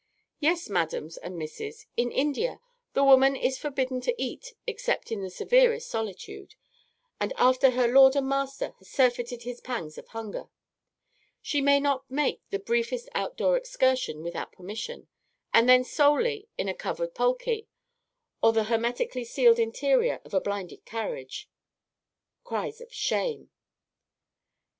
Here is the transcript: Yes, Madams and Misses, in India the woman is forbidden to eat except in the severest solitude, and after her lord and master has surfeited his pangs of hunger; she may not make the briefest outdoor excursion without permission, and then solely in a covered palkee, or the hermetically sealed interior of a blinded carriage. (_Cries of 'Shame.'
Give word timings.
Yes, 0.39 0.67
Madams 0.67 1.17
and 1.17 1.37
Misses, 1.37 1.85
in 1.95 2.11
India 2.11 2.59
the 2.93 3.03
woman 3.03 3.35
is 3.35 3.59
forbidden 3.59 4.01
to 4.01 4.19
eat 4.19 4.55
except 4.65 5.11
in 5.11 5.21
the 5.21 5.29
severest 5.29 5.87
solitude, 5.91 6.55
and 7.19 7.31
after 7.37 7.69
her 7.69 7.87
lord 7.87 8.15
and 8.15 8.27
master 8.27 8.73
has 8.79 8.89
surfeited 8.89 9.43
his 9.43 9.61
pangs 9.61 9.99
of 9.99 10.07
hunger; 10.07 10.49
she 11.39 11.61
may 11.61 11.79
not 11.79 12.09
make 12.09 12.41
the 12.49 12.57
briefest 12.57 13.09
outdoor 13.13 13.55
excursion 13.55 14.23
without 14.23 14.51
permission, 14.51 15.07
and 15.53 15.69
then 15.69 15.83
solely 15.83 16.47
in 16.57 16.67
a 16.67 16.73
covered 16.73 17.13
palkee, 17.13 17.67
or 18.41 18.53
the 18.53 18.63
hermetically 18.63 19.23
sealed 19.23 19.59
interior 19.59 20.19
of 20.25 20.33
a 20.33 20.41
blinded 20.41 20.83
carriage. 20.83 21.47
(_Cries 22.43 22.81
of 22.81 22.91
'Shame.' 22.91 23.51